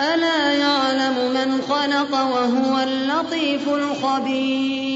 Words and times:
ألا 0.00 0.52
يعلم 0.52 1.32
من 1.34 1.62
خلق 1.68 2.12
وهو 2.12 2.78
اللطيف 2.78 3.68
الخبير؟ 3.68 4.90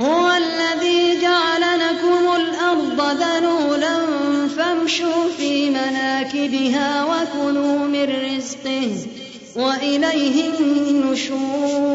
هو 0.00 0.30
الذي 0.30 1.20
جعل 1.22 1.60
لكم 1.78 2.36
الأرض 2.36 3.00
ذلولا 3.22 3.94
فامشوا 4.56 5.28
في 5.36 5.70
مناكبها 5.70 7.04
وكلوا 7.04 7.78
من 7.78 8.36
رزقه 8.36 8.96
وإليه 9.56 10.58
النشور. 10.60 11.94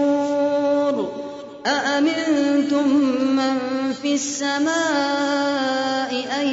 أأمنتم 1.66 2.88
من 3.36 3.60
في 4.02 4.14
السماء 4.14 5.60
أن 6.42 6.48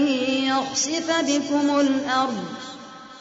يخسف 0.44 1.20
بكم 1.20 1.80
الأرض 1.80 2.44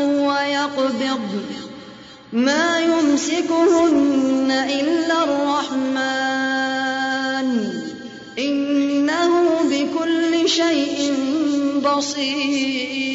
ويقبض 0.09 1.45
ما 2.33 2.81
يمسكهن 2.81 4.51
إلا 4.51 5.25
الرحمن 5.25 6.31
إنه 8.39 9.61
بكل 9.71 10.49
شيء 10.49 11.15
بصير 11.85 13.11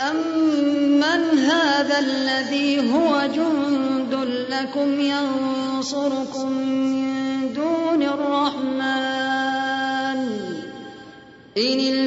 أَمَّنْ 0.00 1.38
هَٰذَا 1.38 1.98
الَّذِي 1.98 2.92
هُوَ 2.92 3.20
جُندٌ 3.34 4.14
لَّكُمْ 4.50 5.00
يَنصُرُكُم 5.00 6.50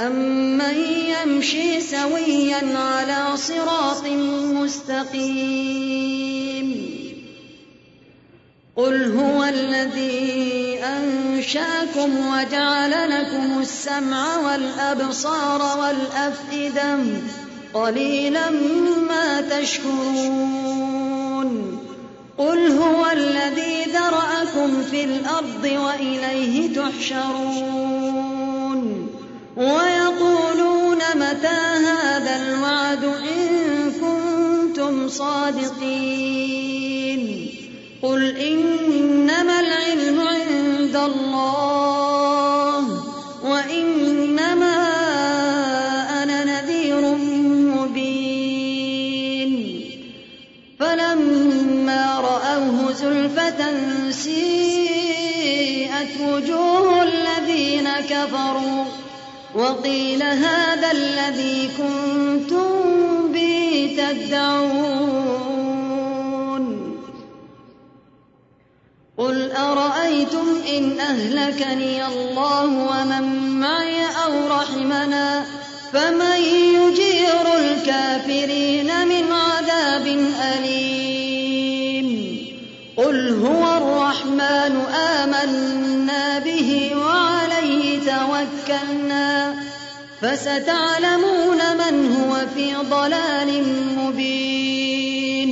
أَمَّن 0.00 0.74
يَمْشِي 1.12 1.80
سَوِيًّا 1.80 2.78
عَلَىٰ 2.78 3.36
صِرَاطٍ 3.36 4.06
مُّسْتَقِيمٍ 4.56 5.72
قُلْ 8.76 9.12
هُوَ 9.18 9.44
الَّذِي 9.44 10.78
أَنشَأَكُمْ 10.84 12.10
وَجَعَلَ 12.32 12.90
لَكُمُ 13.10 13.58
السَّمْعَ 13.60 14.36
وَالْأَبْصَارَ 14.38 15.78
وَالْأَفْئِدَةَ 15.80 16.96
ۖ 16.96 16.98
قَلِيلًا 17.74 18.50
مَّا 19.08 19.40
تَشْكُرُونَ 19.40 20.72
قُلْ 22.38 22.70
هُوَ 22.70 23.06
الَّذِي 23.12 23.84
ذَرَأَكُمْ 23.84 24.82
فِي 24.82 25.04
الْأَرْضِ 25.04 25.64
وَإِلَيْهِ 25.64 26.74
تُحْشَرُونَ 26.74 28.01
وَيَقُولُونَ 29.56 30.98
مَتَىٰ 31.16 31.62
هَٰذَا 31.84 32.36
الْوَعْدُ 32.36 33.04
إِن 33.04 33.48
كُنتُمْ 34.00 35.08
صَادِقِينَ 35.08 36.40
قُلْ 38.02 38.36
إِنَّمَا 38.36 39.60
الْعِلْمُ 39.60 40.20
عِندَ 40.20 40.96
اللَّهِ 40.96 42.84
وَإِنَّمَا 43.44 44.76
أَنَا 46.22 46.44
نَذِيرٌ 46.44 47.00
مُّبِينٌ 47.76 49.52
فَلَمَّا 50.80 52.20
رَأَوْهُ 52.20 52.92
زُلْفَةً 52.92 53.60
سِيئَتْ 54.10 56.20
وُجُوهُ 56.20 57.02
الَّذِينَ 57.02 57.88
كَفَرُوا 58.08 58.84
وَقِيلَ 59.54 60.22
هَٰذَا 60.22 60.90
الَّذِي 60.92 61.68
كُنتُم 61.78 62.68
بِهِ 63.32 63.96
تَدَّعُونَ. 63.98 65.42
قُلْ 69.18 69.52
أَرَأَيْتُمْ 69.52 70.46
إِنْ 70.76 71.00
أَهْلَكَنِيَ 71.00 72.06
اللَّهُ 72.06 72.64
وَمَن 72.64 73.24
مَّعِيَ 73.60 74.06
أَوْ 74.24 74.48
رَحِمَنَا 74.48 75.44
فَمَن 75.92 76.40
يُجِيرُ 76.80 77.44
الْكَافِرِينَ 77.58 78.90
مِنْ 79.08 79.32
عَذَابٍ 79.32 80.06
أَلِيمٍ. 80.56 82.08
قُلْ 82.96 83.16
هُوَ 83.46 83.64
الرَّحْمَٰنُ 83.76 84.76
آمَنَّا 84.94 86.38
بِهِ 86.38 86.92
وَعَلَيْهِ 86.96 87.41
تَوَكَّلْنَا 88.12 89.54
فَسَتَعْلَمُونَ 90.20 91.60
مَنْ 91.82 91.94
هُوَ 92.16 92.34
فِي 92.54 92.74
ضَلَالٍ 92.74 93.50
مُّبِينٍ. 93.98 95.50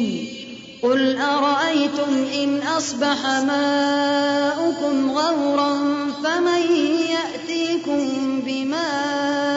قُلْ 0.83 1.17
أَرَأَيْتُمْ 1.17 2.13
إِنْ 2.35 2.63
أَصْبَحَ 2.63 3.21
مَاؤُكُمْ 3.27 5.11
غَوْرًا 5.11 5.73
فَمَن 6.25 6.63
يَأْتِيكُم 7.17 8.03
بِمَاءٍ 8.47 9.50